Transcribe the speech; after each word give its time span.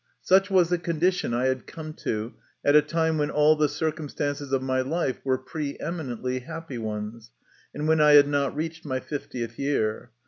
Such 0.23 0.49
was 0.49 0.69
the 0.69 0.79
condition 0.79 1.31
I 1.31 1.45
had 1.45 1.67
come 1.67 1.93
to, 1.97 2.33
at 2.65 2.75
a 2.75 2.81
time 2.81 3.19
when 3.19 3.29
all 3.29 3.55
the 3.55 3.69
circumstances 3.69 4.51
of 4.51 4.63
my 4.63 4.81
life 4.81 5.17
were 5.23 5.37
pre 5.37 5.77
eminently 5.79 6.39
happy 6.39 6.79
ones, 6.79 7.29
and 7.71 7.87
when 7.87 8.01
I 8.01 8.13
had 8.13 8.27
not 8.27 8.55
reached 8.55 8.83
my 8.83 8.99
fiftieth 8.99 9.59
year. 9.59 10.09